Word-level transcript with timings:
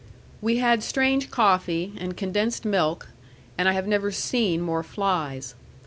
We 0.41 0.57
had 0.57 0.81
strange 0.81 1.29
coffee, 1.29 1.93
and 1.99 2.17
condensed 2.17 2.65
milk; 2.65 3.09
and 3.55 3.69
I 3.69 3.73
have 3.73 3.85
never 3.85 4.11
seen 4.11 4.59
more 4.59 4.81
flies. 4.81 5.53